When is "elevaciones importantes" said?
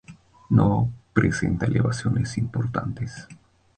1.67-3.27